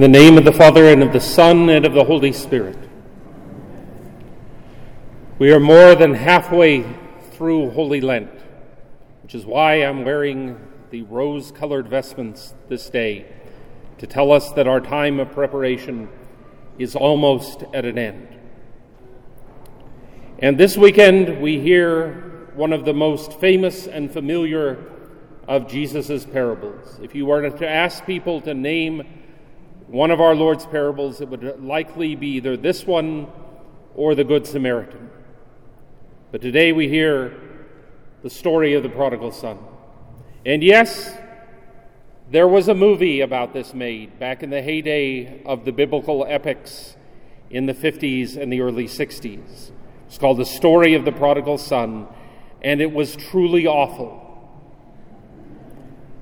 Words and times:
In 0.00 0.10
the 0.10 0.18
name 0.18 0.38
of 0.38 0.46
the 0.46 0.52
Father, 0.52 0.86
and 0.86 1.02
of 1.02 1.12
the 1.12 1.20
Son, 1.20 1.68
and 1.68 1.84
of 1.84 1.92
the 1.92 2.04
Holy 2.04 2.32
Spirit. 2.32 2.78
We 5.38 5.52
are 5.52 5.60
more 5.60 5.94
than 5.94 6.14
halfway 6.14 6.86
through 7.32 7.72
Holy 7.72 8.00
Lent, 8.00 8.30
which 9.22 9.34
is 9.34 9.44
why 9.44 9.74
I'm 9.74 10.06
wearing 10.06 10.58
the 10.88 11.02
rose 11.02 11.52
colored 11.52 11.86
vestments 11.86 12.54
this 12.70 12.88
day 12.88 13.26
to 13.98 14.06
tell 14.06 14.32
us 14.32 14.50
that 14.52 14.66
our 14.66 14.80
time 14.80 15.20
of 15.20 15.32
preparation 15.32 16.08
is 16.78 16.96
almost 16.96 17.64
at 17.74 17.84
an 17.84 17.98
end. 17.98 18.26
And 20.38 20.56
this 20.56 20.78
weekend, 20.78 21.42
we 21.42 21.60
hear 21.60 22.48
one 22.54 22.72
of 22.72 22.86
the 22.86 22.94
most 22.94 23.34
famous 23.34 23.86
and 23.86 24.10
familiar 24.10 24.82
of 25.46 25.68
Jesus' 25.68 26.24
parables. 26.24 26.98
If 27.02 27.14
you 27.14 27.26
were 27.26 27.50
to 27.50 27.68
ask 27.68 28.06
people 28.06 28.40
to 28.40 28.54
name 28.54 29.02
one 29.90 30.12
of 30.12 30.20
our 30.20 30.36
Lord's 30.36 30.64
parables, 30.66 31.20
it 31.20 31.28
would 31.28 31.60
likely 31.60 32.14
be 32.14 32.28
either 32.36 32.56
this 32.56 32.86
one 32.86 33.26
or 33.96 34.14
the 34.14 34.22
Good 34.22 34.46
Samaritan. 34.46 35.10
But 36.30 36.40
today 36.40 36.70
we 36.70 36.88
hear 36.88 37.36
the 38.22 38.30
story 38.30 38.74
of 38.74 38.84
the 38.84 38.88
prodigal 38.88 39.32
son. 39.32 39.58
And 40.46 40.62
yes, 40.62 41.12
there 42.30 42.46
was 42.46 42.68
a 42.68 42.74
movie 42.74 43.20
about 43.20 43.52
this 43.52 43.74
made 43.74 44.16
back 44.20 44.44
in 44.44 44.50
the 44.50 44.62
heyday 44.62 45.42
of 45.42 45.64
the 45.64 45.72
biblical 45.72 46.24
epics 46.24 46.96
in 47.50 47.66
the 47.66 47.74
50s 47.74 48.36
and 48.36 48.52
the 48.52 48.60
early 48.60 48.86
60s. 48.86 49.72
It's 50.06 50.18
called 50.18 50.38
The 50.38 50.44
Story 50.44 50.94
of 50.94 51.04
the 51.04 51.10
Prodigal 51.10 51.58
Son, 51.58 52.06
and 52.62 52.80
it 52.80 52.92
was 52.92 53.16
truly 53.16 53.66
awful. 53.66 54.24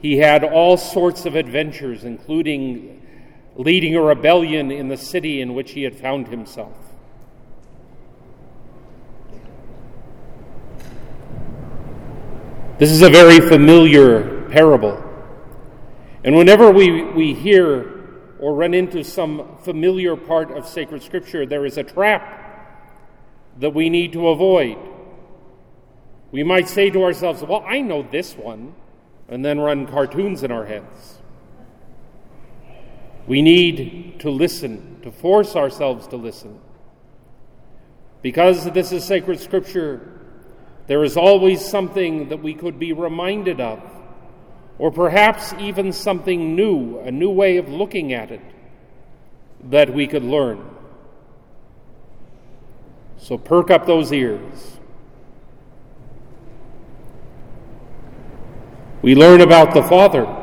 He 0.00 0.16
had 0.16 0.42
all 0.42 0.76
sorts 0.76 1.26
of 1.26 1.36
adventures, 1.36 2.02
including 2.02 3.01
leading 3.56 3.94
a 3.96 4.02
rebellion 4.02 4.70
in 4.70 4.88
the 4.88 4.96
city 4.96 5.40
in 5.40 5.54
which 5.54 5.72
he 5.72 5.82
had 5.82 5.94
found 5.94 6.28
himself. 6.28 6.76
This 12.78 12.90
is 12.90 13.02
a 13.02 13.10
very 13.10 13.40
familiar 13.40 14.50
parable. 14.50 15.02
And 16.24 16.34
whenever 16.34 16.70
we, 16.70 17.02
we 17.02 17.34
hear 17.34 17.92
or 18.40 18.54
run 18.54 18.74
into 18.74 19.04
some 19.04 19.56
familiar 19.62 20.16
part 20.16 20.50
of 20.50 20.66
sacred 20.66 21.02
scripture, 21.02 21.46
there 21.46 21.64
is 21.64 21.78
a 21.78 21.84
trap 21.84 22.40
that 23.60 23.70
we 23.70 23.88
need 23.88 24.12
to 24.14 24.28
avoid. 24.28 24.78
We 26.32 26.42
might 26.42 26.68
say 26.68 26.90
to 26.90 27.04
ourselves, 27.04 27.42
Well, 27.42 27.62
I 27.66 27.82
know 27.82 28.02
this 28.02 28.34
one, 28.34 28.74
and 29.28 29.44
then 29.44 29.60
run 29.60 29.86
cartoons 29.86 30.42
in 30.42 30.50
our 30.50 30.66
heads. 30.66 31.21
We 33.26 33.42
need 33.42 34.20
to 34.20 34.30
listen, 34.30 35.00
to 35.02 35.12
force 35.12 35.54
ourselves 35.56 36.08
to 36.08 36.16
listen. 36.16 36.58
Because 38.20 38.70
this 38.72 38.92
is 38.92 39.04
sacred 39.04 39.40
scripture, 39.40 40.20
there 40.86 41.04
is 41.04 41.16
always 41.16 41.64
something 41.64 42.28
that 42.28 42.42
we 42.42 42.54
could 42.54 42.78
be 42.78 42.92
reminded 42.92 43.60
of, 43.60 43.80
or 44.78 44.90
perhaps 44.90 45.52
even 45.54 45.92
something 45.92 46.56
new, 46.56 46.98
a 47.00 47.10
new 47.10 47.30
way 47.30 47.56
of 47.58 47.68
looking 47.68 48.12
at 48.12 48.30
it 48.30 48.40
that 49.70 49.92
we 49.94 50.06
could 50.06 50.24
learn. 50.24 50.68
So 53.18 53.38
perk 53.38 53.70
up 53.70 53.86
those 53.86 54.12
ears. 54.12 54.78
We 59.00 59.14
learn 59.14 59.40
about 59.40 59.74
the 59.74 59.82
Father 59.82 60.41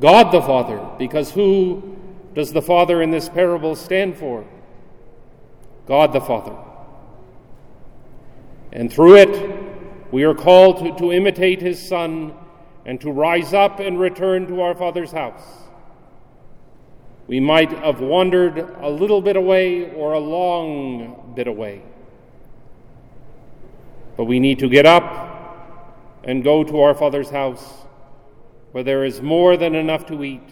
God 0.00 0.32
the 0.32 0.40
Father, 0.40 0.80
because 0.98 1.30
who 1.30 1.96
does 2.34 2.52
the 2.52 2.62
Father 2.62 3.02
in 3.02 3.10
this 3.10 3.28
parable 3.28 3.76
stand 3.76 4.16
for? 4.16 4.46
God 5.86 6.12
the 6.12 6.20
Father. 6.20 6.56
And 8.72 8.90
through 8.90 9.16
it, 9.16 10.12
we 10.12 10.24
are 10.24 10.34
called 10.34 10.78
to, 10.78 10.96
to 10.98 11.12
imitate 11.12 11.60
his 11.60 11.86
Son 11.86 12.32
and 12.86 13.00
to 13.00 13.10
rise 13.10 13.52
up 13.52 13.78
and 13.78 14.00
return 14.00 14.46
to 14.46 14.62
our 14.62 14.74
Father's 14.74 15.12
house. 15.12 15.42
We 17.26 17.38
might 17.38 17.70
have 17.70 18.00
wandered 18.00 18.58
a 18.58 18.88
little 18.88 19.20
bit 19.20 19.36
away 19.36 19.92
or 19.94 20.14
a 20.14 20.18
long 20.18 21.32
bit 21.36 21.46
away. 21.46 21.82
But 24.16 24.24
we 24.24 24.40
need 24.40 24.58
to 24.60 24.68
get 24.68 24.86
up 24.86 26.16
and 26.24 26.42
go 26.42 26.64
to 26.64 26.80
our 26.80 26.94
Father's 26.94 27.30
house 27.30 27.80
where 28.72 28.84
there 28.84 29.04
is 29.04 29.20
more 29.20 29.56
than 29.56 29.74
enough 29.74 30.06
to 30.06 30.22
eat, 30.22 30.48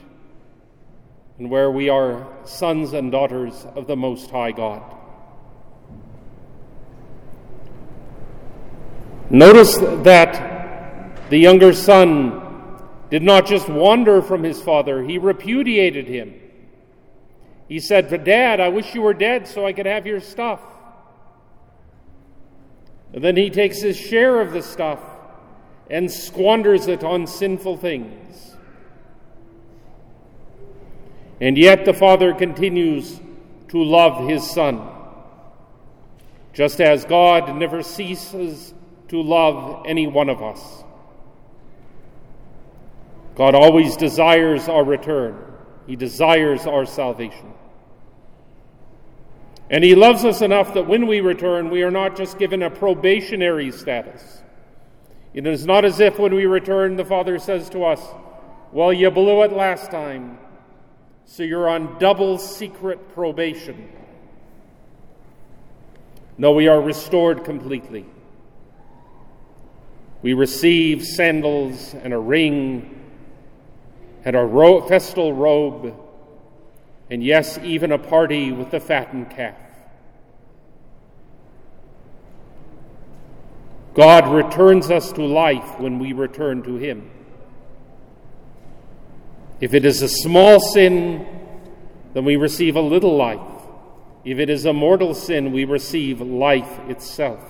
and 1.39 1.51
where 1.51 1.71
we 1.71 1.89
are 1.89 2.27
sons 2.45 2.93
and 2.93 3.13
daughters 3.13 3.67
of 3.77 3.87
the 3.87 3.97
Most 3.97 4.31
High 4.31 4.53
God. 4.53 4.83
Notice 9.31 9.77
that 9.77 11.29
the 11.31 11.39
younger 11.39 11.73
son 11.73 12.43
did 13.11 13.23
not 13.23 13.47
just 13.47 13.69
wander 13.69 14.21
from 14.23 14.43
his 14.43 14.61
father, 14.61 15.03
he 15.03 15.19
repudiated 15.19 16.09
him. 16.09 16.35
He 17.69 17.81
said, 17.81 18.09
But 18.11 18.25
dad, 18.25 18.61
I 18.61 18.71
wish 18.71 18.95
you 18.95 19.03
were 19.03 19.15
dead 19.15 19.47
so 19.47 19.67
I 19.67 19.73
could 19.73 19.87
have 19.87 20.07
your 20.07 20.21
stuff. 20.21 20.61
And 23.13 23.23
then 23.23 23.37
he 23.37 23.51
takes 23.51 23.81
his 23.81 23.97
share 23.97 24.41
of 24.41 24.53
the 24.53 24.63
stuff 24.63 25.01
and 25.91 26.11
squanders 26.11 26.87
it 26.87 27.03
on 27.03 27.27
sinful 27.27 27.79
things. 27.79 28.57
And 31.41 31.57
yet 31.57 31.85
the 31.85 31.95
Father 31.95 32.35
continues 32.35 33.21
to 33.69 33.83
love 33.83 34.29
his 34.29 34.49
Son, 34.49 34.87
just 36.53 36.81
as 36.81 37.05
God 37.05 37.57
never 37.57 37.83
ceases 37.83 38.75
to 39.09 39.23
love 39.23 39.85
any 39.87 40.07
one 40.07 40.29
of 40.29 40.43
us. 40.43 40.85
God 43.35 43.55
always 43.55 43.97
desires 43.97 44.69
our 44.69 44.85
return, 44.85 45.41
He 45.87 45.95
desires 45.97 46.67
our 46.67 46.85
salvation. 46.85 47.55
And 49.71 49.85
He 49.85 49.95
loves 49.95 50.25
us 50.25 50.43
enough 50.43 50.75
that 50.75 50.89
when 50.89 51.07
we 51.07 51.21
return, 51.21 51.71
we 51.71 51.83
are 51.83 51.91
not 51.91 52.17
just 52.17 52.39
given 52.39 52.63
a 52.63 52.71
probationary 52.71 53.71
status 53.71 54.43
it 55.47 55.53
is 55.53 55.67
not 55.67 55.85
as 55.85 56.01
if 56.01 56.19
when 56.19 56.35
we 56.35 56.47
return, 56.47 56.97
the 56.97 57.05
Father 57.05 57.39
says 57.39 57.71
to 57.71 57.85
us, 57.85 58.03
Well, 58.73 58.93
you 58.93 59.11
blew 59.11 59.43
it 59.43 59.53
last 59.53 59.91
time, 59.91 60.39
so 61.27 61.45
you're 61.45 61.69
on 61.69 61.99
double 61.99 62.39
secret 62.39 63.15
probation. 63.15 63.89
No, 66.37 66.53
we 66.53 66.67
are 66.67 66.81
restored 66.81 67.45
completely. 67.45 68.05
We 70.23 70.33
receive 70.35 71.05
sandals 71.05 71.95
and 71.95 72.13
a 72.13 72.19
ring 72.19 73.01
and 74.25 74.35
a 74.35 74.45
ro- 74.45 74.87
festal 74.89 75.33
robe, 75.33 75.95
and 77.11 77.23
yes, 77.23 77.59
even 77.63 77.93
a 77.93 77.99
party 77.99 78.51
with 78.51 78.71
the 78.71 78.81
fattened 78.81 79.31
calf. 79.31 79.68
God 83.99 84.29
returns 84.29 84.93
us 84.93 85.11
to 85.11 85.25
life 85.25 85.81
when 85.81 85.99
we 85.99 86.13
return 86.13 86.63
to 86.63 86.77
Him. 86.77 87.11
If 89.61 89.75
it 89.75 89.85
is 89.85 90.03
a 90.03 90.09
small 90.09 90.61
sin, 90.61 91.27
then 92.15 92.25
we 92.25 92.37
receive 92.37 92.77
a 92.77 92.81
little 92.81 93.17
life. 93.17 93.41
If 94.25 94.39
it 94.39 94.51
is 94.51 94.67
a 94.67 94.73
mortal 94.73 95.15
sin, 95.15 95.51
we 95.51 95.65
receive 95.65 96.21
life 96.21 96.79
itself 96.89 97.41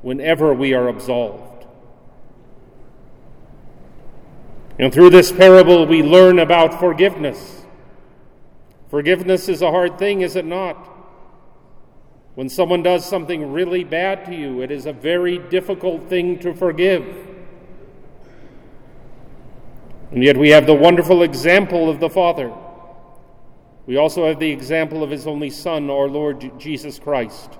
whenever 0.00 0.54
we 0.54 0.72
are 0.72 0.88
absolved. 0.88 1.66
And 4.78 4.90
through 4.90 5.10
this 5.10 5.30
parable, 5.30 5.84
we 5.84 6.02
learn 6.02 6.38
about 6.38 6.80
forgiveness. 6.80 7.66
Forgiveness 8.88 9.50
is 9.50 9.60
a 9.60 9.70
hard 9.70 9.98
thing, 9.98 10.22
is 10.22 10.34
it 10.34 10.46
not? 10.46 10.97
When 12.38 12.48
someone 12.48 12.84
does 12.84 13.04
something 13.04 13.50
really 13.50 13.82
bad 13.82 14.26
to 14.26 14.32
you, 14.32 14.62
it 14.62 14.70
is 14.70 14.86
a 14.86 14.92
very 14.92 15.38
difficult 15.38 16.08
thing 16.08 16.38
to 16.38 16.54
forgive. 16.54 17.04
And 20.12 20.22
yet 20.22 20.36
we 20.36 20.50
have 20.50 20.64
the 20.64 20.72
wonderful 20.72 21.24
example 21.24 21.90
of 21.90 21.98
the 21.98 22.08
Father. 22.08 22.52
We 23.86 23.96
also 23.96 24.28
have 24.28 24.38
the 24.38 24.52
example 24.52 25.02
of 25.02 25.10
His 25.10 25.26
only 25.26 25.50
Son, 25.50 25.90
our 25.90 26.06
Lord 26.06 26.52
Jesus 26.60 27.00
Christ, 27.00 27.58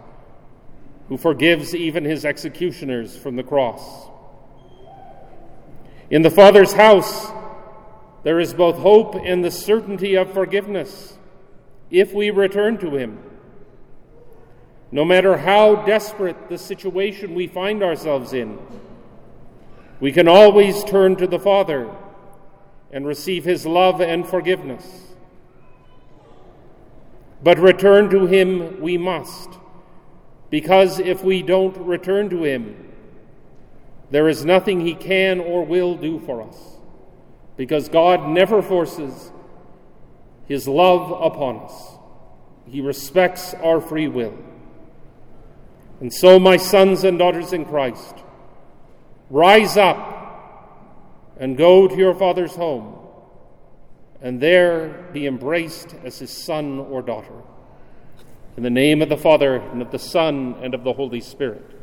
who 1.08 1.16
forgives 1.16 1.74
even 1.74 2.04
His 2.04 2.24
executioners 2.24 3.16
from 3.16 3.34
the 3.34 3.42
cross. 3.42 4.08
In 6.08 6.22
the 6.22 6.30
Father's 6.30 6.74
house, 6.74 7.32
there 8.22 8.38
is 8.38 8.54
both 8.54 8.76
hope 8.76 9.16
and 9.16 9.44
the 9.44 9.50
certainty 9.50 10.14
of 10.14 10.32
forgiveness 10.32 11.18
if 11.90 12.12
we 12.12 12.30
return 12.30 12.78
to 12.78 12.94
Him. 12.94 13.18
No 14.90 15.04
matter 15.04 15.36
how 15.36 15.84
desperate 15.84 16.48
the 16.48 16.58
situation 16.58 17.34
we 17.34 17.46
find 17.46 17.82
ourselves 17.82 18.32
in, 18.32 18.58
we 20.00 20.12
can 20.12 20.28
always 20.28 20.84
turn 20.84 21.16
to 21.16 21.26
the 21.26 21.38
Father 21.38 21.90
and 22.90 23.06
receive 23.06 23.44
His 23.44 23.66
love 23.66 24.00
and 24.00 24.26
forgiveness. 24.26 25.08
But 27.42 27.58
return 27.58 28.10
to 28.10 28.26
him 28.26 28.80
we 28.80 28.98
must, 28.98 29.50
because 30.50 30.98
if 30.98 31.22
we 31.22 31.42
don't 31.42 31.76
return 31.76 32.28
to 32.30 32.42
him, 32.42 32.92
there 34.10 34.28
is 34.28 34.44
nothing 34.44 34.80
he 34.80 34.94
can 34.94 35.38
or 35.38 35.64
will 35.64 35.96
do 35.96 36.18
for 36.18 36.42
us, 36.42 36.56
because 37.56 37.88
God 37.88 38.28
never 38.28 38.60
forces 38.60 39.30
his 40.46 40.66
love 40.66 41.10
upon 41.22 41.58
us. 41.58 41.72
He 42.66 42.80
respects 42.80 43.54
our 43.54 43.80
free 43.80 44.08
will. 44.08 44.36
And 46.00 46.12
so, 46.12 46.38
my 46.38 46.56
sons 46.56 47.04
and 47.04 47.18
daughters 47.18 47.52
in 47.52 47.64
Christ, 47.64 48.14
rise 49.30 49.76
up 49.76 50.16
and 51.38 51.56
go 51.56 51.88
to 51.88 51.96
your 51.96 52.14
father's 52.14 52.54
home, 52.54 52.98
and 54.20 54.40
there 54.40 55.08
be 55.12 55.26
embraced 55.26 55.94
as 56.04 56.18
his 56.18 56.30
son 56.30 56.78
or 56.78 57.02
daughter. 57.02 57.42
In 58.56 58.62
the 58.62 58.70
name 58.70 59.02
of 59.02 59.08
the 59.08 59.16
Father, 59.16 59.56
and 59.56 59.80
of 59.80 59.92
the 59.92 59.98
Son, 59.98 60.56
and 60.60 60.74
of 60.74 60.82
the 60.82 60.92
Holy 60.92 61.20
Spirit. 61.20 61.77